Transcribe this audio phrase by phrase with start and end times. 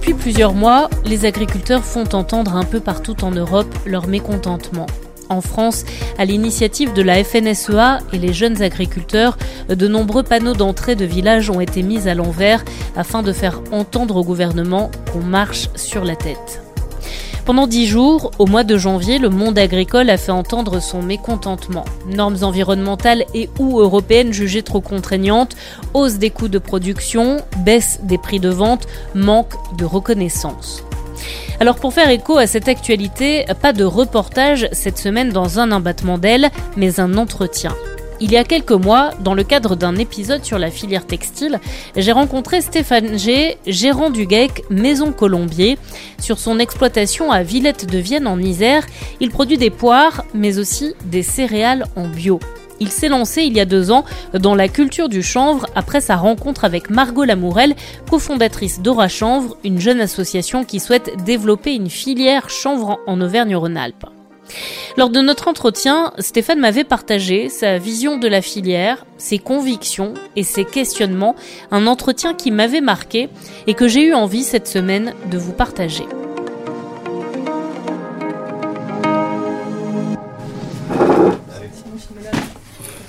[0.00, 4.86] Depuis plusieurs mois, les agriculteurs font entendre un peu partout en Europe leur mécontentement.
[5.28, 5.84] En France,
[6.16, 9.36] à l'initiative de la FNSEA et les jeunes agriculteurs,
[9.68, 12.64] de nombreux panneaux d'entrée de villages ont été mis à l'envers
[12.96, 16.62] afin de faire entendre au gouvernement qu'on marche sur la tête.
[17.50, 21.84] Pendant dix jours, au mois de janvier, le monde agricole a fait entendre son mécontentement.
[22.06, 25.56] Normes environnementales et ou européennes jugées trop contraignantes,
[25.92, 28.86] hausse des coûts de production, baisse des prix de vente,
[29.16, 30.84] manque de reconnaissance.
[31.58, 36.18] Alors pour faire écho à cette actualité, pas de reportage cette semaine dans un abattement
[36.18, 37.74] d'aile, mais un entretien.
[38.22, 41.58] Il y a quelques mois, dans le cadre d'un épisode sur la filière textile,
[41.96, 45.78] j'ai rencontré Stéphane G, gérant du GEC Maison Colombier.
[46.20, 48.86] Sur son exploitation à Villette de Vienne en Isère,
[49.20, 52.40] il produit des poires, mais aussi des céréales en bio.
[52.78, 56.16] Il s'est lancé il y a deux ans dans la culture du chanvre après sa
[56.16, 57.74] rencontre avec Margot Lamourelle,
[58.10, 64.19] cofondatrice d'Ora Chanvre, une jeune association qui souhaite développer une filière chanvre en Auvergne-Rhône-Alpes.
[64.96, 70.42] Lors de notre entretien, Stéphane m'avait partagé sa vision de la filière, ses convictions et
[70.42, 71.36] ses questionnements,
[71.70, 73.28] un entretien qui m'avait marqué
[73.66, 76.04] et que j'ai eu envie cette semaine de vous partager.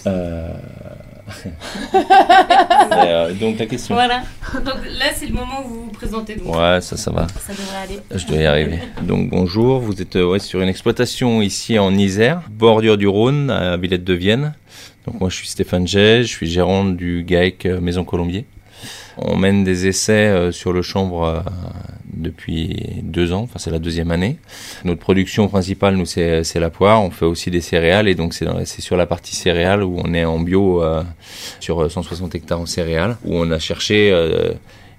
[0.08, 0.51] Euh...
[1.94, 3.96] euh, donc la question.
[3.96, 4.24] Voilà.
[4.54, 6.36] Donc là, c'est le moment où vous vous présentez.
[6.36, 6.56] Donc.
[6.56, 7.28] Ouais, ça, ça va.
[7.28, 8.00] Ça devrait aller.
[8.14, 8.80] Je dois y arriver.
[9.04, 13.50] Donc bonjour, vous êtes euh, ouais, sur une exploitation ici en Isère, bordure du Rhône,
[13.50, 14.54] à Villette de Vienne.
[15.06, 18.46] Donc moi, je suis Stéphane Jay, je suis gérant du GAEC euh, Maison Colombier.
[19.18, 21.44] On mène des essais sur le chanvre
[22.22, 24.38] depuis deux ans, enfin c'est la deuxième année.
[24.86, 27.02] Notre production principale, nous, c'est la poire.
[27.04, 30.26] On fait aussi des céréales et donc c'est sur la partie céréales où on est
[30.26, 31.04] en bio euh,
[31.60, 34.54] sur 160 hectares en céréales, où on a cherché euh,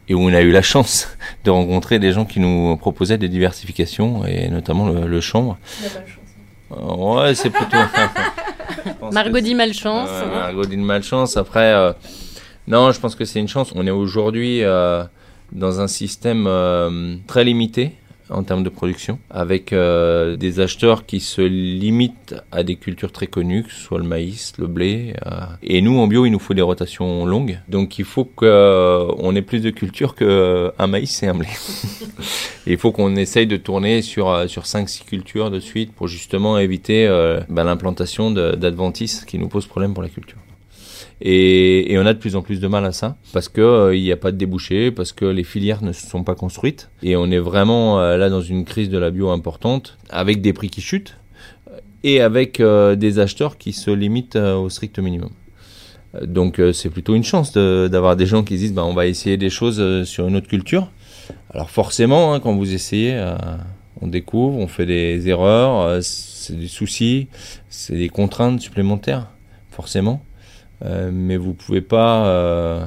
[0.08, 1.08] et où on a eu la chance
[1.44, 5.58] de rencontrer des gens qui nous proposaient des diversifications et notamment le, le chanvre.
[6.72, 7.76] Euh, ouais, c'est plutôt.
[9.12, 10.08] Margot dit malchance.
[10.32, 11.36] Margot dit malchance.
[11.36, 11.94] Après,
[12.66, 13.72] non, je pense que c'est une chance.
[13.74, 14.62] On est aujourd'hui
[15.52, 17.92] dans un système euh, très limité
[18.30, 23.26] en termes de production, avec euh, des acheteurs qui se limitent à des cultures très
[23.26, 25.12] connues, que ce soit le maïs, le blé.
[25.26, 25.40] Euh.
[25.62, 27.60] et nous, en bio, il nous faut des rotations longues.
[27.68, 31.48] Donc il faut qu'on ait plus de cultures qu'un maïs et un blé.
[32.66, 37.06] il faut qu'on essaye de tourner sur, sur 5-6 cultures de suite pour justement éviter
[37.50, 40.38] ben, l'implantation d'adventices qui nous pose problème pour la culture.
[41.24, 44.10] Et, on a de plus en plus de mal à ça parce que euh, n'y
[44.10, 47.30] a pas de débouché, parce que les filières ne se sont pas construites et on
[47.30, 50.80] est vraiment euh, là dans une crise de la bio importante avec des prix qui
[50.80, 51.16] chutent
[52.02, 55.30] et avec euh, des acheteurs qui se limitent au strict minimum.
[56.22, 59.48] Donc c'est plutôt une chance d'avoir des gens qui disent bah, on va essayer des
[59.48, 60.90] choses sur une autre culture.
[61.54, 63.18] Alors forcément, hein, quand vous essayez,
[64.00, 67.28] on découvre, on fait des erreurs, c'est des soucis,
[67.70, 69.28] c'est des contraintes supplémentaires,
[69.70, 70.22] forcément.
[70.84, 72.84] Euh, mais vous pouvez pas euh,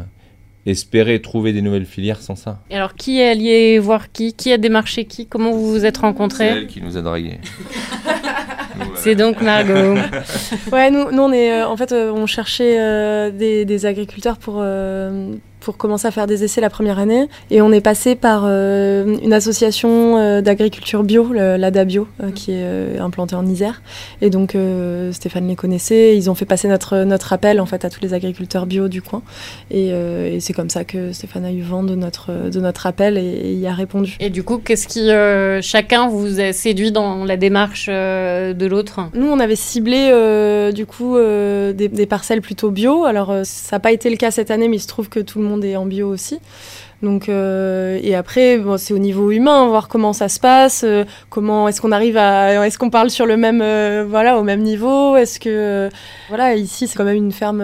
[0.65, 2.59] espérer trouver des nouvelles filières sans ça.
[2.69, 4.33] Et alors, qui est allié voir qui?
[4.33, 5.27] Qui a démarché qui?
[5.27, 6.49] Comment vous vous êtes rencontrés?
[6.49, 7.39] C'est elle qui nous a dragués.
[8.95, 9.95] C'est donc Margot.
[10.71, 14.61] ouais, nous, nous on est, euh, en fait, on cherchait des, des, agriculteurs pour
[15.65, 17.27] pour commencer à faire des essais la première année.
[17.49, 22.51] Et on est passé par euh, une association euh, d'agriculture bio, l'ADA Bio, euh, qui
[22.51, 23.81] est implantée en Isère.
[24.21, 24.55] Et donc
[25.11, 26.15] Stéphane les connaissait.
[26.15, 29.01] Ils ont fait passer notre, notre appel en fait, à tous les agriculteurs bio du
[29.01, 29.23] coin.
[29.71, 29.91] Et,
[30.39, 33.59] c'est comme ça que Stéphane a eu vent de notre, de notre appel et, il
[33.59, 34.17] y a répondu.
[34.19, 35.09] Et du coup, qu'est-ce qui
[35.67, 38.99] chacun vous a séduit dans la démarche de l'autre?
[39.15, 40.11] Nous, on avait ciblé
[40.75, 43.05] du coup des, des, parcelles plutôt bio.
[43.05, 45.39] Alors ça n'a pas été le cas cette année, mais il se trouve que tout
[45.39, 46.39] le monde est en bio aussi.
[47.01, 51.03] Donc, euh, et après, bon, c'est au niveau humain, voir comment ça se passe, euh,
[51.29, 54.61] comment est-ce qu'on arrive à, est-ce qu'on parle sur le même, euh, voilà, au même
[54.61, 55.89] niveau, est-ce que,
[56.29, 57.63] voilà, ici c'est quand même une ferme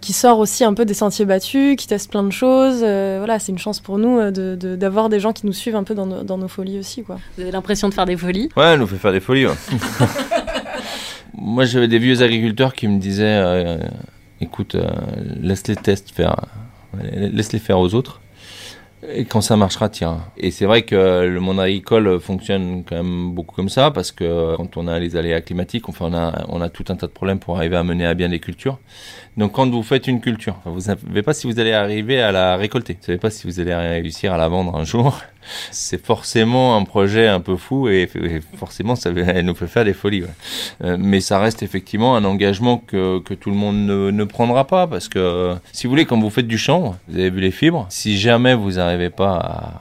[0.00, 3.52] qui sort aussi un peu des sentiers battus, qui teste plein de choses, voilà, c'est
[3.52, 6.38] une chance pour nous de, d'avoir des gens qui nous suivent un peu dans, dans
[6.38, 7.18] nos folies aussi, quoi.
[7.36, 8.48] Vous avez l'impression de faire des folies?
[8.56, 9.46] Ouais, elle nous fait faire des folies.
[11.40, 13.78] Moi, j'avais des vieux agriculteurs qui me disaient,
[14.40, 14.76] écoute,
[15.40, 16.36] laisse les tests faire
[16.94, 18.20] laisse-les faire aux autres.
[19.14, 20.24] Et quand ça marchera, tiens.
[20.36, 24.56] Et c'est vrai que le monde agricole fonctionne quand même beaucoup comme ça, parce que
[24.56, 26.10] quand on a les aléas climatiques, enfin,
[26.48, 28.78] on, a, tout un tas de problèmes pour arriver à mener à bien des cultures.
[29.36, 32.32] Donc quand vous faites une culture, vous ne savez pas si vous allez arriver à
[32.32, 32.94] la récolter.
[32.94, 35.20] Vous ne savez pas si vous allez réussir à la vendre un jour.
[35.70, 38.08] C'est forcément un projet un peu fou et,
[38.56, 40.24] forcément ça elle nous fait faire des folies.
[40.82, 45.08] Euh, mais ça reste effectivement un engagement que, tout le monde ne, prendra pas parce
[45.08, 48.18] que si vous voulez, quand vous faites du champ, vous avez vu les fibres, si
[48.18, 49.80] jamais vous n'arrivez pas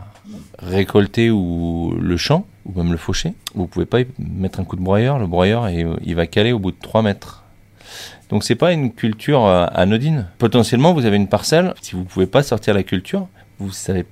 [0.60, 3.34] récolter ou le champ, ou même le faucher.
[3.56, 5.20] Vous pouvez pas y mettre un coup de broyeur.
[5.20, 7.44] Le broyeur, il, il va caler au bout de 3 mètres.
[8.30, 10.28] Donc c'est pas une culture euh, anodine.
[10.38, 11.74] Potentiellement, vous avez une parcelle.
[11.82, 13.28] Si vous pouvez pas sortir la culture,
[13.60, 14.06] vous savez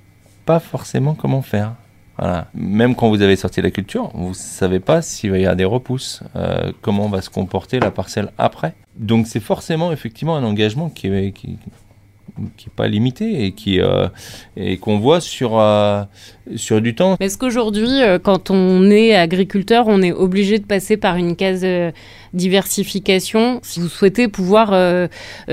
[0.46, 1.74] pas forcément comment faire.
[2.18, 2.46] Voilà.
[2.54, 6.22] Même quand vous avez sorti la culture, vous savez pas s'il y avoir des repousses,
[6.34, 8.74] euh, comment va se comporter la parcelle après.
[8.96, 11.58] Donc c'est forcément effectivement un engagement qui qui,
[12.56, 14.08] qui est pas limité et qui euh,
[14.56, 16.02] et qu'on voit sur euh,
[16.56, 17.16] sur du temps.
[17.20, 21.36] Mais est-ce qu'aujourd'hui, euh, quand on est agriculteur, on est obligé de passer par une
[21.36, 21.66] case
[22.34, 23.60] diversification?
[23.62, 25.08] Si vous souhaitez pouvoir euh,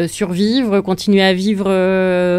[0.08, 1.66] survivre, continuer à vivre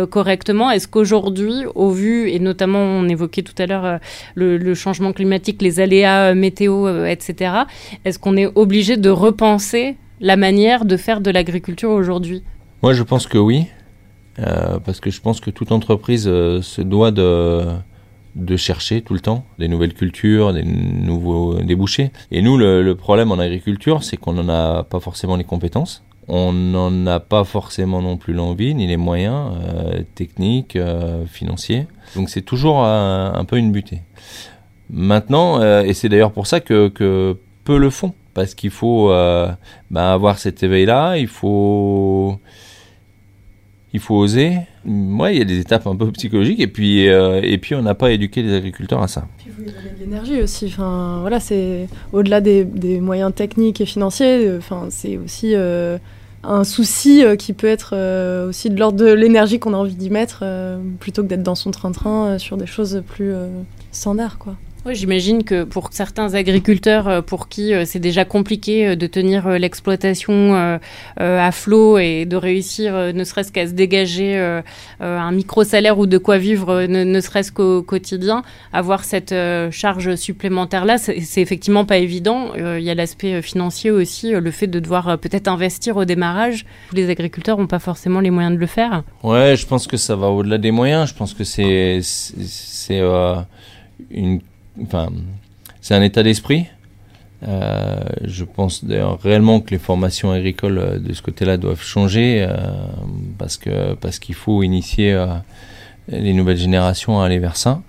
[0.06, 3.98] correctement Est-ce qu'aujourd'hui, au vu et notamment on évoquait tout à l'heure
[4.34, 7.54] le, le changement climatique, les aléas météo, etc.
[8.04, 12.42] Est-ce qu'on est obligé de repenser la manière de faire de l'agriculture aujourd'hui?
[12.82, 13.66] Moi, je pense que oui,
[14.40, 19.20] euh, parce que je pense que toute entreprise euh, se doit de chercher tout le
[19.20, 22.10] temps des nouvelles cultures, des nouveaux débouchés.
[22.30, 26.02] Et nous, le, problème en agriculture, c'est qu'on n'en a pas forcément les compétences.
[26.26, 30.78] On n'en a pas forcément non plus l'envie, ni les moyens euh, techniques,
[31.26, 31.86] financiers.
[32.16, 34.02] Donc c'est toujours un, peu une butée.
[34.90, 40.38] Maintenant, et c'est d'ailleurs pour ça que, peu le font, parce qu'il faut bah, avoir
[40.38, 42.38] cet éveil-là, il faut
[43.94, 44.58] il faut oser.
[44.84, 47.80] Ouais, il y a des étapes un peu psychologiques et puis euh, et puis on
[47.80, 49.26] n'a pas éduqué les agriculteurs à ça.
[49.38, 50.66] Puis vous donner de l'énergie aussi.
[50.66, 54.46] Enfin, voilà, c'est au-delà des, des moyens techniques et financiers.
[54.46, 55.96] euh, Enfin, c'est aussi euh,
[56.42, 57.94] un souci qui peut être
[58.48, 60.44] aussi de l'ordre de l'énergie qu'on a envie d'y mettre,
[61.00, 63.32] plutôt que d'être dans son train-train sur des choses plus
[63.92, 64.54] standards, quoi.
[64.86, 69.06] Oui, j'imagine que pour certains agriculteurs euh, pour qui euh, c'est déjà compliqué euh, de
[69.06, 70.34] tenir l'exploitation
[71.16, 74.36] à flot et de réussir ne serait-ce qu'à se dégager
[75.00, 78.42] un micro-salaire ou de quoi vivre ne, serait-ce qu'au quotidien,
[78.72, 79.34] avoir cette
[79.70, 82.52] charge supplémentaire-là, c'est effectivement pas évident.
[82.54, 86.64] Il y a l'aspect financier aussi, le fait de devoir peut-être investir au démarrage.
[86.92, 89.02] Les agriculteurs n'ont pas forcément les moyens de le faire.
[89.22, 91.08] Ouais, je pense que ça va au-delà des moyens.
[91.08, 93.00] Je pense que c'est c'est
[94.10, 94.40] une
[94.82, 95.10] enfin
[95.80, 96.66] c'est un état d'esprit.
[97.46, 102.46] Euh, je pense d'ailleurs réellement que les formations agricoles euh, de ce côté-là doivent changer
[102.48, 102.56] euh,
[103.36, 105.26] parce que parce qu'il faut initier euh,
[106.08, 107.82] les nouvelles générations à aller vers ça.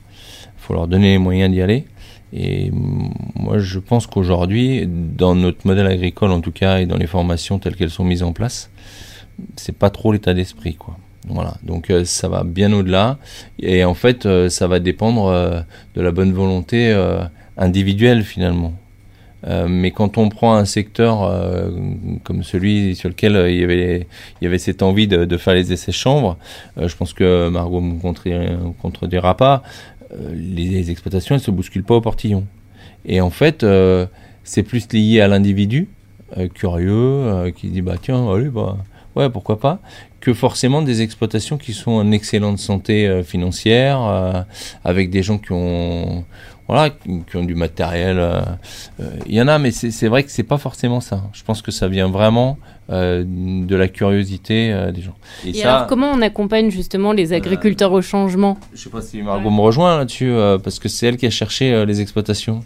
[0.57, 1.85] Il faut leur donner les moyens d'y aller.
[2.33, 2.69] Et
[3.35, 7.59] moi, je pense qu'aujourd'hui, dans notre modèle agricole en tout cas, et dans les formations
[7.59, 8.69] telles qu'elles sont mises en place,
[9.55, 10.97] c'est pas trop l'état d'esprit, quoi.
[11.27, 13.17] Voilà, donc euh, ça va bien au-delà.
[13.59, 15.61] Et en fait, euh, ça va dépendre euh,
[15.95, 16.95] de la bonne volonté
[17.57, 18.73] individuelle finalement.
[19.67, 21.31] Mais quand on prend un secteur
[22.23, 23.63] comme celui sur lequel il, y
[24.47, 26.35] avait, cette envie de, de faire les essais chambres,
[26.77, 27.99] je pense que Margot me
[28.81, 29.61] contredira, pas,
[30.33, 32.43] les, exploitations elles se bousculent pas au portillon.
[33.05, 33.63] Et en fait,
[34.43, 35.89] c'est plus lié à l'individu
[36.55, 38.77] curieux qui dit bah tiens allez bah
[39.15, 39.79] ouais pourquoi pas.
[40.19, 44.41] Que forcément des exploitations qui sont en excellente santé euh, financière euh,
[44.83, 46.25] avec des gens qui ont
[46.67, 48.41] voilà qui, ont du matériel euh,
[48.99, 51.23] euh, il y en a mais c'est c'est vrai que c'est pas forcément ça.
[51.33, 52.57] Je pense que ça vient vraiment
[52.89, 55.15] euh, de la curiosité euh, des gens.
[55.43, 58.59] Et, alors, comment on accompagne justement les agriculteurs au changement?
[58.73, 61.31] je sais pas si Margot me rejoint là-dessus euh, parce que c'est elle qui a
[61.31, 62.63] cherché euh, les exploitations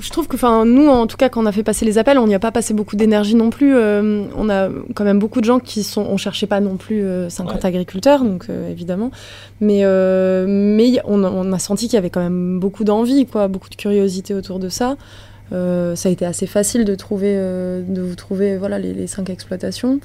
[0.00, 2.18] Je trouve que, enfin, nous, en tout cas, quand on a fait passer les appels,
[2.18, 3.74] on n'y a pas passé beaucoup d'énergie non plus.
[3.74, 6.02] Euh, on a quand même beaucoup de gens qui sont.
[6.08, 7.66] On cherchait pas non plus euh, 50 Ouais.
[7.66, 9.10] agriculteurs, donc euh, évidemment.
[9.60, 13.48] Mais, euh, on, a- on a senti qu'il y avait quand même beaucoup d'envie, quoi,
[13.48, 14.96] beaucoup de curiosité autour de ça.
[15.52, 19.06] Euh, ça a été assez facile de trouver, euh, de vous trouver, voilà, les, les
[19.06, 20.00] cinq exploitations.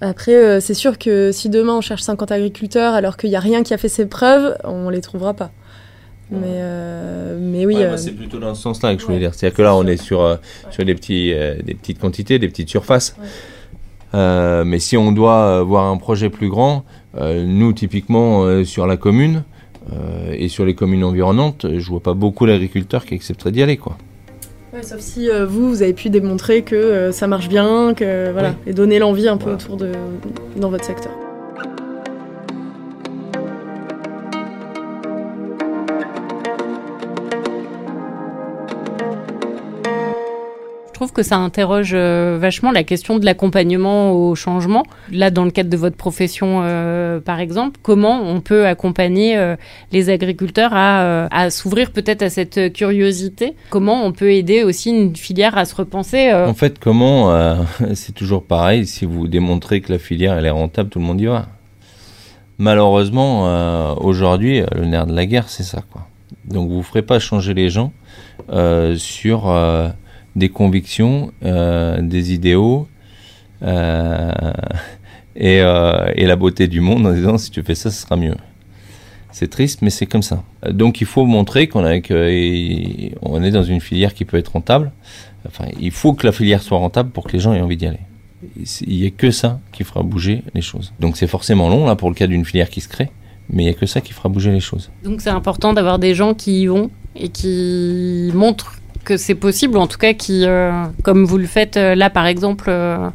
[0.00, 3.40] Après, euh, c'est sûr que si demain on cherche 50 agriculteurs alors qu'il n'y a
[3.40, 5.50] rien qui a fait ses preuves, on les trouvera pas.
[6.30, 7.76] Mais, euh, mais oui.
[7.76, 9.34] Ouais, euh, moi, c'est plutôt dans ce sens-là que je voulais ouais, dire.
[9.34, 9.90] C'est-à-dire que là, on sûr.
[9.90, 10.72] est sur, euh, Ouais.
[10.72, 13.14] sur des, petits, euh, des petites quantités, des petites surfaces.
[13.20, 13.26] Ouais.
[14.14, 16.84] Euh, mais si on doit voir un projet plus grand,
[17.16, 19.44] euh, nous, typiquement, euh, sur la commune
[19.92, 23.76] euh, et sur les communes environnantes, je vois pas beaucoup d'agriculteurs qui accepteraient d'y aller.
[23.76, 23.96] Quoi.
[24.74, 28.30] Ouais, sauf si euh, vous, vous avez pu démontrer que euh, ça marche bien, que
[28.32, 28.70] voilà, Oui.
[28.70, 29.58] et donner l'envie un peu Voilà.
[29.58, 29.92] autour de
[30.56, 31.12] dans votre secteur.
[41.12, 44.84] Que ça interroge euh, vachement la question de l'accompagnement au changement.
[45.10, 49.56] Là, dans le cadre de votre profession, euh, par exemple, comment on peut accompagner euh,
[49.92, 53.54] les agriculteurs à, s'ouvrir peut-être à cette curiosité?
[53.70, 57.56] Comment on peut aider aussi une filière à se repenser En fait, comment
[57.94, 58.86] C'est toujours pareil.
[58.86, 61.46] Si vous démontrez que la filière elle est rentable, tout le monde y va.
[62.58, 65.82] Malheureusement, aujourd'hui, le nerf de la guerre, c'est ça.
[66.44, 67.92] Donc vous ne ferez pas changer les gens
[68.96, 69.52] sur
[70.36, 72.86] des convictions, euh, des idéaux
[73.62, 74.30] euh,
[75.36, 78.16] et, euh, et la beauté du monde en disant si tu fais ça, ce sera
[78.16, 78.36] mieux.
[79.32, 80.44] C'est triste, mais c'est comme ça.
[80.70, 84.92] Donc il faut montrer qu'on on est dans une filière qui peut être rentable.
[85.46, 87.86] Enfin, il faut que la filière soit rentable pour que les gens aient envie d'y
[87.86, 88.00] aller.
[88.86, 90.92] Il n'y a que ça qui fera bouger les choses.
[91.00, 93.10] Donc c'est forcément long là pour le cas d'une filière qui se crée,
[93.50, 94.90] mais il n'y a que ça qui fera bouger les choses.
[95.04, 98.76] Donc c'est important d'avoir des gens qui y vont et qui montrent
[99.06, 102.10] que c'est possible, ou en tout cas qui, euh, comme vous le faites euh, là
[102.10, 103.08] par exemple euh,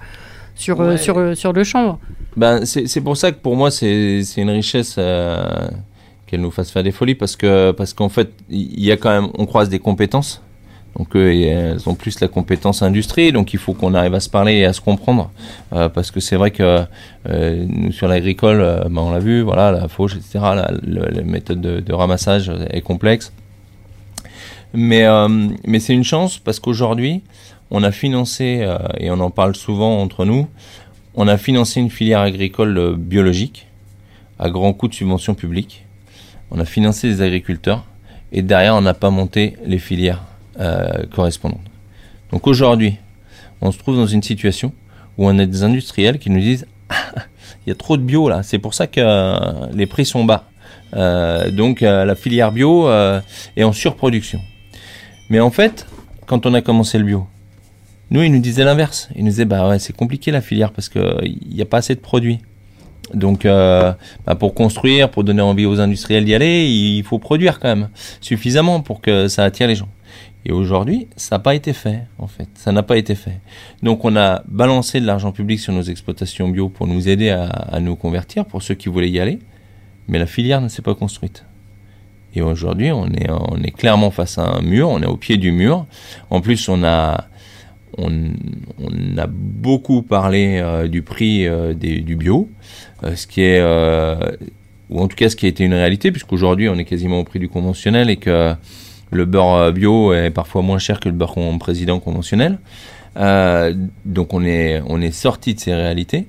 [0.56, 0.98] sur, Ouais.
[0.98, 2.00] sur, sur le chanvre.
[2.36, 6.92] Ben, c'est pour ça que pour moi, c'est une richesse qu'elle nous fasse faire des
[7.00, 10.42] folies parce que parce qu'en fait, il y a quand même, on croise des compétences.
[10.98, 14.30] Donc eux, elles ont plus la compétence industrie, donc il faut qu'on arrive à se
[14.30, 15.32] parler et à se comprendre,
[15.74, 16.84] Euh, parce que c'est vrai que
[17.30, 20.40] euh, nous sur l'agricole, euh, ben, on l'a vu, voilà, la fauche, etc.
[20.84, 23.32] La, méthode de, de ramassage est complexe,
[24.74, 25.28] mais euh,
[25.66, 27.22] mais c'est une chance parce qu'aujourd'hui,
[27.70, 30.48] on a financé euh, et on en parle souvent entre nous,
[31.16, 33.68] on a financé une filière agricole euh, biologique
[34.40, 35.86] à grand coût de subventions publiques.
[36.52, 37.86] On a financé les agriculteurs
[38.32, 40.24] et derrière on n'a pas monté les filières
[40.60, 41.60] euh, correspondantes.
[42.32, 42.98] Donc aujourd'hui,
[43.62, 44.74] on se trouve dans une situation
[45.18, 46.66] où on a des industriels qui nous disent
[47.66, 50.26] il y a trop de bio là, c'est pour ça que euh, les prix sont
[50.26, 50.46] bas.
[50.94, 52.90] Euh, donc euh, la filière bio
[53.56, 54.42] est en surproduction.
[55.32, 55.88] Mais en fait,
[56.26, 57.26] quand on a commencé le bio,
[58.10, 59.08] nous, ils nous disaient l'inverse.
[59.16, 61.96] Ils nous disaient, bah ouais, c'est compliqué la filière parce qu'il n'y a pas assez
[61.96, 62.40] de produits.
[63.14, 63.94] Donc, euh,
[64.26, 67.88] bah, pour construire, pour donner envie aux industriels d'y aller, il faut produire quand même
[68.20, 69.88] suffisamment pour que ça attire les gens.
[70.46, 72.50] Et aujourd'hui, ça n'a pas été fait, en fait.
[72.56, 73.40] Ça n'a pas été fait.
[73.84, 77.46] Donc, on a balancé de l'argent public sur nos exploitations bio pour nous aider à,
[77.46, 79.40] à nous convertir, pour ceux qui voulaient y aller.
[80.10, 81.46] Mais la filière ne s'est pas construite.
[82.34, 85.86] Et aujourd'hui, on est, clairement face à un mur, on est au pied du mur.
[86.30, 87.28] En plus, on a,
[89.28, 92.50] beaucoup parlé euh, du prix euh, du bio,
[93.04, 93.62] euh, ce qui est,
[94.90, 97.24] ou en tout cas ce qui a été une réalité, puisqu'aujourd'hui on est quasiment au
[97.24, 98.54] prix du conventionnel et que
[99.12, 102.60] le beurre bio est parfois moins cher que le beurre président conventionnel.
[103.16, 106.28] Donc on est, sorti de ces réalités,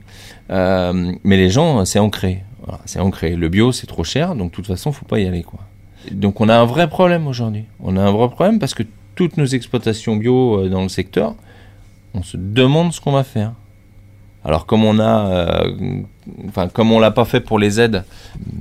[0.48, 2.42] mais les gens, c'est ancré.
[2.84, 3.34] C'est ancré.
[3.34, 5.60] Le bio, c'est trop cher, donc de toute façon, faut pas y aller, quoi.
[6.10, 7.64] Donc on a un vrai problème aujourd'hui.
[7.80, 8.82] On a un vrai problème parce que
[9.14, 11.34] toutes nos exploitations bio euh, dans le secteur,
[12.14, 13.52] on se demande ce qu'on va faire.
[14.44, 16.02] Alors comme on a, euh,
[16.48, 18.04] enfin comme on l'a pas fait pour les aides,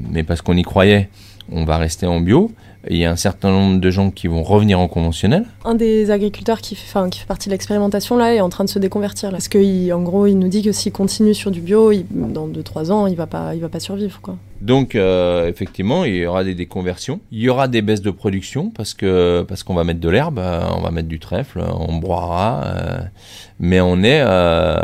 [0.10, 1.10] mais parce qu'on y croyait,
[1.52, 2.52] on va rester en bio.
[2.90, 5.46] Il y a un certain nombre de gens qui vont revenir en conventionnel.
[5.66, 8.64] Un des agriculteurs qui fait, enfin, qui fait partie de l'expérimentation là est en train
[8.64, 9.30] de se déconvertir.
[9.30, 9.34] Là.
[9.38, 12.92] Parce qu'en gros, il nous dit que s'il continue sur du bio, il- dans 2-3
[12.92, 14.20] ans, il va pas, il va pas survivre.
[14.22, 14.36] Quoi.
[14.62, 17.20] Donc euh, effectivement, il y aura des déconversions.
[17.32, 20.40] Il y aura des baisses de production parce que parce qu'on va mettre de l'herbe,
[20.40, 23.00] euh, on va mettre du trèfle, on broiera, euh,
[23.60, 24.80] mais on est euh,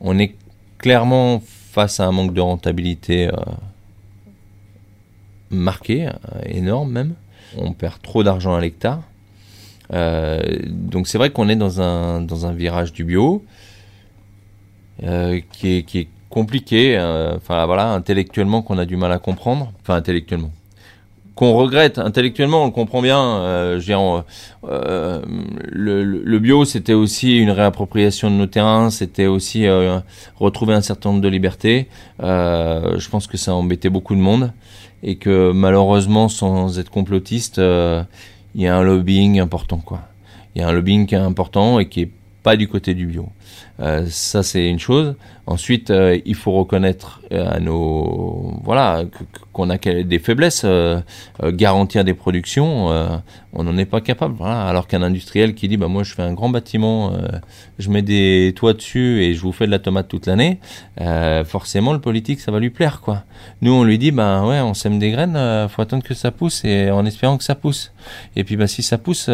[0.00, 0.34] on est
[0.78, 1.40] clairement
[1.70, 3.28] face à un manque de rentabilité
[5.50, 6.10] marqué, euh,
[6.46, 7.14] énorme même.
[7.56, 9.02] On perd trop d'argent à l'hectare.
[9.92, 13.44] Euh, donc c'est vrai qu'on est dans un, virage du bio
[15.02, 16.98] euh, qui, est, qui est compliqué,
[17.36, 20.50] enfin voilà, intellectuellement qu'on a du mal à comprendre, enfin intellectuellement,
[21.34, 23.20] qu'on regrette intellectuellement, on le comprend bien.
[23.20, 24.24] Euh, dire,
[24.68, 25.20] euh,
[25.70, 29.98] le, bio, c'était aussi une réappropriation de nos terrains, c'était aussi euh,
[30.36, 31.88] retrouver un certain nombre de libertés.
[32.20, 34.52] Je pense que ça a embêté beaucoup de monde
[35.02, 39.82] et que malheureusement, sans être complotiste, il y a un lobbying important.
[40.54, 42.10] Il y a un lobbying qui est important et qui est
[42.44, 43.30] pas du côté du bio.
[43.80, 45.16] Euh, ça, c'est une chose.
[45.46, 49.04] Ensuite, euh, il faut reconnaître euh, à nos voilà
[49.52, 50.66] qu'on a des faiblesses,
[51.42, 52.88] garantir des productions,
[53.52, 54.34] on n'en est pas capable.
[54.42, 57.12] Alors qu'un industriel qui dit bah moi je fais un grand bâtiment,
[57.78, 60.58] je mets des toits dessus et je vous fais de la tomate toute l'année,
[61.44, 63.22] forcément le politique ça va lui plaire quoi.
[63.62, 66.64] Nous on lui dit bah ouais on sème des graines, faut attendre que ça pousse
[66.64, 67.92] et en espérant que ça pousse.
[68.34, 69.30] Et puis bah si ça pousse,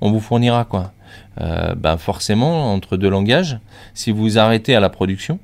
[0.00, 0.92] on vous fournira quoi.
[1.40, 3.58] Euh, ben forcément, entre deux langages,
[3.94, 5.38] si vous arrêtez à la production,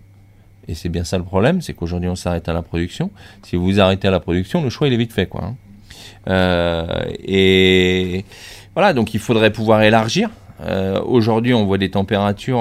[0.68, 3.10] et c'est bien ça le problème, c'est qu'aujourd'hui on s'arrête à la production,
[3.42, 5.26] si vous arrêtez à la production, le choix il est vite fait.
[5.26, 5.56] Quoi, hein.
[6.28, 8.24] Euh, et
[8.74, 10.30] voilà, donc il faudrait pouvoir élargir.
[10.62, 12.58] Euh, aujourd'hui on voit des températures,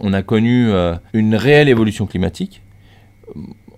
[0.00, 0.70] on, a connu
[1.12, 2.62] une réelle évolution climatique.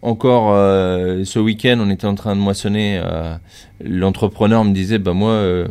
[0.02, 3.02] Encore ce week-end, on était en train de moissonner.
[3.82, 5.66] L'entrepreneur me disait, bah moi,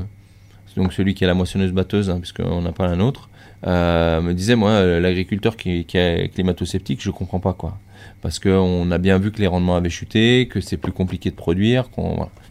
[0.76, 3.30] donc celui qui a la moissonneuse batteuse, hein, puisqu'on n'a pas la nôtre,
[3.66, 7.78] me disait moi l'agriculteur qui, est climato-sceptique je comprends pas quoi
[8.22, 11.36] parce qu'on a bien vu que les rendements avaient chuté, que c'est plus compliqué de
[11.36, 11.90] produire.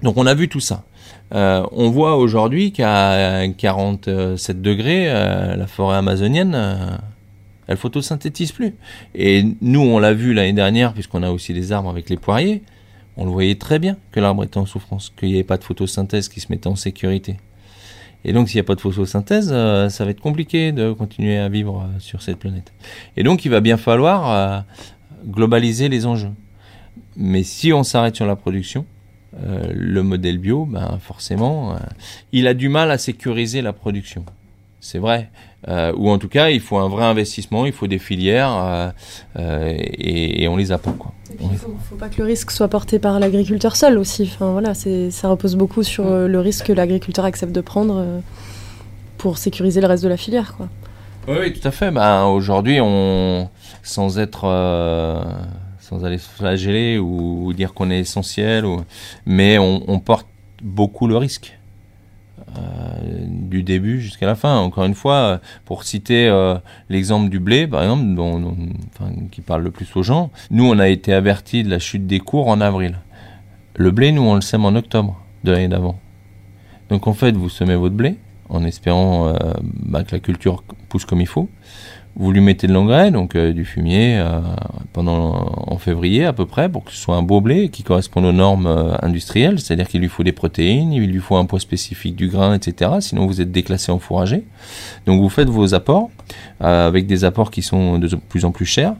[0.02, 0.84] Donc on a vu tout ça.
[1.34, 6.96] Euh, on voit aujourd'hui qu'à 47 degrés, euh, la forêt amazonienne, euh,
[7.66, 8.74] elle photosynthétise plus.
[9.14, 12.62] Et nous, on l'a vu l'année dernière, puisqu'on a aussi des arbres avec les poiriers,
[13.16, 15.64] on le voyait très bien que l'arbre était en souffrance, qu'il n'y avait pas de
[15.64, 17.38] photosynthèse qui se mettait en sécurité.
[18.24, 21.48] Et donc, s'il n'y a pas de photosynthèse, ça va être compliqué de continuer à
[21.48, 22.72] vivre sur cette planète.
[23.16, 24.64] Et donc, il va bien falloir
[25.26, 26.32] globaliser les enjeux.
[27.16, 28.86] Mais si on s'arrête sur la production,
[29.40, 31.78] euh, le modèle bio, ben forcément, euh,
[32.32, 34.24] il a du mal à sécuriser la production.
[34.80, 35.30] C'est vrai.
[35.68, 38.92] Euh, ou en tout cas, il faut un vrai investissement, il faut des filières
[39.38, 40.92] et, on les a pas.
[40.92, 41.12] Quoi.
[41.40, 44.30] Il ne faut, faut, pas que le risque soit porté par l'agriculteur seul aussi.
[44.34, 48.04] Enfin, voilà, ça repose beaucoup sur le risque que l'agriculteur accepte de prendre
[49.18, 50.56] pour sécuriser le reste de la filière.
[50.56, 50.68] Quoi.
[51.28, 51.90] Oui, tout à fait.
[51.90, 53.48] Ben, Aujourd'hui, on,
[53.82, 55.22] sans être, euh,
[55.78, 58.80] sans aller se flageller ou, dire qu'on est essentiel, ou,
[59.24, 60.26] mais on, on, porte
[60.60, 61.56] beaucoup le risque.
[62.58, 64.56] Euh, du début jusqu'à la fin.
[64.58, 66.56] Encore une fois, pour citer euh,
[66.88, 68.56] l'exemple du blé, par exemple, dont,
[69.30, 72.18] qui parle le plus aux gens, nous, on a été avertis de la chute des
[72.18, 72.98] cours en avril.
[73.76, 75.98] Le blé, nous, on le sème en octobre de l'année d'avant.
[76.88, 78.16] Donc, en fait, vous semez votre blé
[78.52, 81.48] en espérant euh, bah, que la culture pousse comme il faut.
[82.14, 84.40] Vous lui mettez de l'engrais, donc euh, du fumier, euh,
[84.92, 88.26] pendant en février à peu près, pour que ce soit un beau blé qui corresponde
[88.26, 92.14] aux normes industrielles, c'est-à-dire qu'il lui faut des protéines, il lui faut un poids spécifique
[92.14, 92.90] du grain, etc.
[93.00, 94.44] Sinon vous êtes déclassé en fourragé.
[95.06, 96.10] Donc vous faites vos apports
[96.60, 98.94] avec des apports qui sont de plus en plus chers.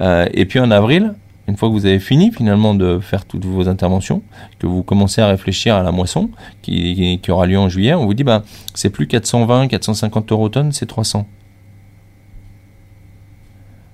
[0.00, 1.14] et puis en avril,
[1.48, 4.22] une fois que vous avez fini finalement de faire toutes vos interventions,
[4.58, 6.30] que vous commencez à réfléchir à la moisson
[6.62, 8.42] qui, aura lieu en juillet, on vous dit bah
[8.74, 11.26] c'est plus 420, 450 euros tonnes, c'est 300.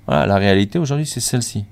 [0.06, 1.64] Voilà, la réalité aujourd'hui, c'est celle-ci.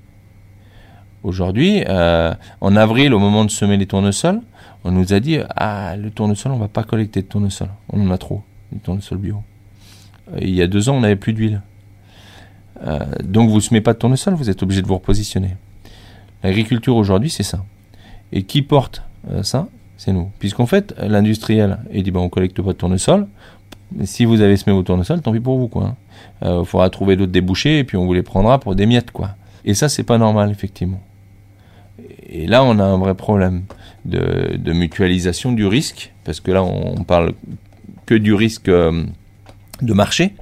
[1.23, 4.41] Aujourd'hui, euh, en avril, au moment de semer les tournesols,
[4.83, 7.69] on nous a dit Ah, le tournesol, on va pas collecter de tournesol.
[7.91, 9.41] On en a trop, du tournesol bio.
[10.39, 11.61] Il y a deux ans, on n'avait plus d'huile.
[12.83, 15.55] Euh, donc, vous ne semez pas de tournesol, vous êtes obligé de vous repositionner.
[16.43, 17.63] L'agriculture aujourd'hui, c'est ça.
[18.31, 19.03] Et qui porte
[19.41, 19.67] ça?
[19.97, 20.29] C'est nous.
[20.37, 23.27] Puisqu'en fait, l'industriel, il dit ben, on collecte pas de tournesol.
[24.03, 25.67] Si vous avez semé vos tournesols, tant pis pour vous.
[25.67, 25.83] quoi.
[25.85, 25.95] Hein.
[26.41, 29.11] Il euh, faudra trouver d'autres débouchés et puis on vous les prendra pour des miettes,
[29.11, 29.31] quoi.
[29.65, 31.01] Et ça, c'est pas normal, effectivement.
[32.27, 33.63] Et là, on a un vrai problème
[34.05, 37.33] de, mutualisation du risque, parce que là, on, parle
[38.05, 39.03] que du risque euh,
[39.81, 40.35] de marché,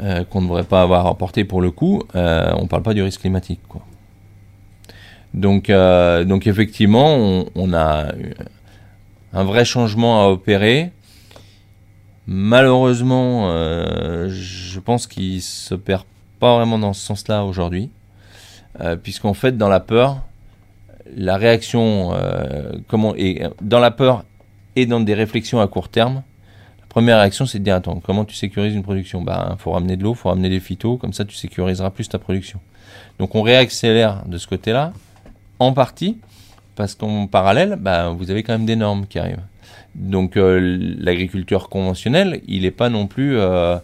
[0.00, 3.02] euh, qu'on ne devrait pas avoir apporté pour le coup, on ne parle pas du
[3.02, 3.60] risque climatique.
[3.68, 3.82] Quoi.
[5.36, 8.06] Donc, donc effectivement, on, on, a
[9.32, 10.92] un vrai changement à opérer.
[12.26, 16.02] Malheureusement, euh, je pense qu'il se perd
[16.40, 17.90] pas vraiment dans ce sens-là aujourd'hui,
[18.80, 20.22] euh, puisqu'en fait, dans la peur,
[21.14, 24.24] la réaction, euh, comment, et dans la peur
[24.74, 26.22] et dans des réflexions à court terme,
[26.80, 29.22] la première réaction, c'est de dire attends, comment tu sécurises une production?
[29.22, 32.18] Bah, faut ramener de l'eau, faut ramener des phytos, comme ça, tu sécuriseras plus ta
[32.18, 32.58] production.
[33.20, 34.92] Donc, on réaccélère de ce côté-là,
[35.58, 36.18] en partie,
[36.74, 39.42] parce qu'en parallèle, bah, vous avez quand même des normes qui arrivent.
[39.94, 43.78] Donc euh, l'agriculteur conventionnel, il n'est pas non plus euh,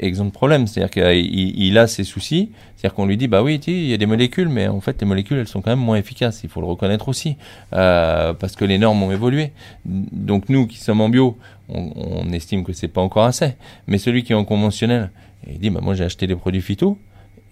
[0.00, 0.66] exempt de problème.
[0.66, 2.50] C'est-à-dire qu'il il a ses soucis.
[2.76, 5.06] C'est-à-dire qu'on lui dit, bah oui, il y a des molécules, mais en fait, les
[5.06, 6.40] molécules, elles sont quand même moins efficaces.
[6.42, 7.36] Il faut le reconnaître aussi.
[7.72, 9.52] Euh, parce que les normes ont évolué.
[9.84, 11.38] Donc nous qui sommes en bio,
[11.68, 13.54] on, estime que c'est pas encore assez.
[13.86, 15.10] Mais celui qui est en conventionnel,
[15.48, 16.98] il dit, bah moi j'ai acheté des produits phyto,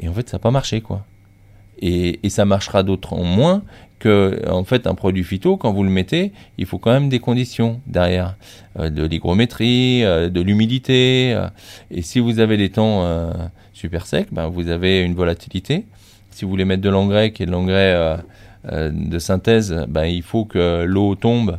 [0.01, 1.05] et en fait, ça n'a pas marché, quoi.
[1.81, 3.63] Et, et ça marchera d'autres en moins
[3.99, 7.21] que en fait un produit phyto quand vous le mettez il faut quand même des
[7.21, 8.37] conditions derrière.
[8.79, 11.49] Euh, de l'hygrométrie euh, de l'humidité euh,
[11.91, 13.05] et si vous avez des temps
[13.73, 15.87] super secs ben, vous avez une volatilité.
[16.31, 18.19] Si vous voulez mettre de l'engrais qui est de l'engrais
[18.71, 21.59] de synthèse, ben, il faut que l'eau tombe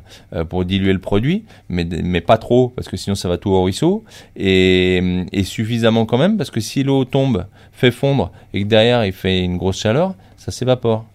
[0.50, 3.64] pour diluer le produit, mais, mais pas trop, parce que sinon ça va tout au
[3.64, 4.04] ruisseau,
[4.36, 9.14] et, suffisamment quand même, parce que si l'eau tombe, fait fondre, et que derrière il
[9.14, 11.06] fait une grosse chaleur, ça s'évapore.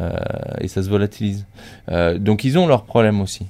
[0.00, 0.12] Euh,
[0.60, 1.46] et ça se volatilise.
[1.90, 3.46] Euh, donc ils ont leurs problèmes aussi.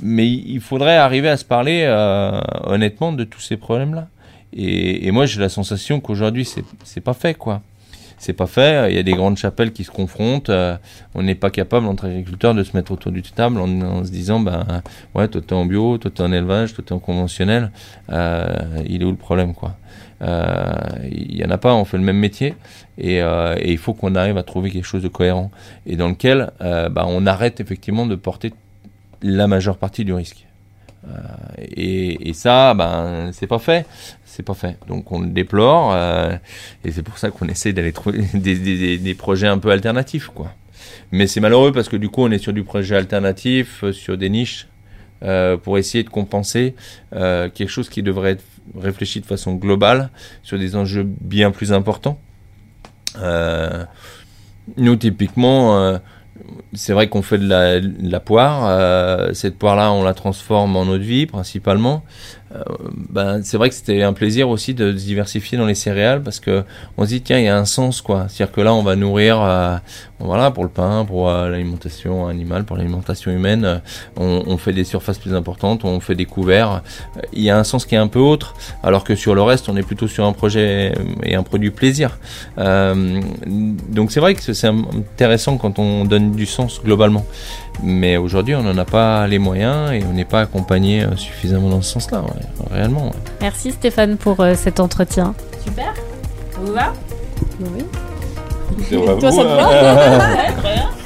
[0.00, 4.08] Mais il faudrait arriver à se parler euh, honnêtement de tous ces problèmes-là.
[4.54, 6.46] Et, et, moi j'ai la sensation qu'aujourd'hui
[6.84, 7.60] c'est pas fait quoi.
[8.18, 8.90] C'est pas fait.
[8.90, 10.50] Il y a des grandes chapelles qui se confrontent.
[11.14, 14.40] on n'est pas capable entre agriculteurs de se mettre autour du table en, se disant
[14.40, 14.64] ben
[15.14, 17.70] ouais toi t'es en bio, toi t'es en élevage, toi t'es en conventionnel.
[18.08, 19.76] il est où le problème quoi?
[20.22, 21.74] Il y en a pas.
[21.74, 22.54] On fait le même métier.
[23.04, 25.50] Euh, et, il faut qu'on arrive à trouver quelque chose de cohérent
[25.86, 28.52] et dans lequel euh, bah, on arrête effectivement de porter
[29.22, 30.45] la majeure partie du risque.
[31.58, 33.86] Et, et, ça, ben, c'est pas fait.
[34.24, 34.76] C'est pas fait.
[34.88, 35.96] Donc on le déplore.
[36.84, 40.52] et c'est pour ça qu'on essaie d'aller trouver des, projets un peu alternatifs, quoi.
[41.12, 44.28] Mais c'est malheureux parce que du coup, on est sur du projet alternatif, sur des
[44.28, 44.66] niches,
[45.62, 46.74] pour essayer de compenser
[47.12, 48.44] quelque chose qui devrait être
[48.78, 50.10] réfléchi de façon globale
[50.42, 52.18] sur des enjeux bien plus importants.
[53.18, 53.84] Euh,
[54.76, 55.98] nous, typiquement, euh,
[56.72, 58.66] c'est vrai qu'on fait de la, poire.
[58.68, 62.02] Euh, cette poire-là, on la transforme en eau de vie principalement.
[62.54, 62.62] Euh,
[63.10, 66.62] ben, c'est vrai que c'était un plaisir aussi de diversifier dans les céréales parce que
[66.96, 68.26] on se dit tiens il y a un sens quoi.
[68.28, 69.76] C'est-à-dire que là on va nourrir euh,
[70.20, 73.80] voilà pour le pain pour euh, l'alimentation animale pour l'alimentation humaine
[74.16, 76.82] on, fait des surfaces plus importantes on fait des couverts.
[77.32, 78.54] Il y a un sens qui est un peu autre
[78.84, 80.92] alors que sur le reste on est plutôt sur un projet
[81.24, 82.18] et un produit plaisir.
[82.56, 87.26] Donc c'est vrai que c'est intéressant quand on donne du sens globalement
[87.82, 91.68] mais aujourd'hui, on n'en a pas les moyens et on n'est pas accompagné euh, suffisamment
[91.68, 92.24] dans ce sens-là,
[92.70, 93.12] réellement.
[93.40, 95.34] Merci Stéphane pour euh, cet entretien.
[95.64, 95.94] Super.
[96.52, 96.92] Ça vous va?
[97.60, 97.84] Oui.
[98.90, 99.70] Toi, ça te va?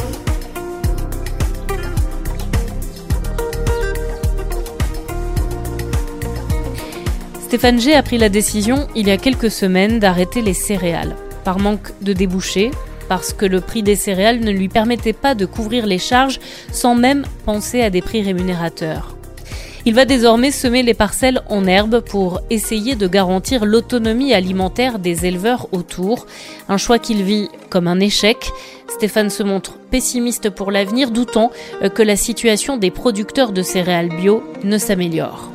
[7.50, 11.16] Stéphane G a pris la décision il y a quelques semaines d'arrêter les céréales.
[11.42, 12.70] Par manque de débouchés,
[13.10, 16.38] parce que le prix des céréales ne lui permettait pas de couvrir les charges
[16.70, 19.16] sans même penser à des prix rémunérateurs.
[19.84, 25.26] Il va désormais semer les parcelles en herbe pour essayer de garantir l'autonomie alimentaire des
[25.26, 26.26] éleveurs autour,
[26.68, 28.52] un choix qu'il vit comme un échec.
[28.88, 31.50] Stéphane se montre pessimiste pour l'avenir, doutant
[31.92, 35.50] que la situation des producteurs de céréales bio ne s'améliore.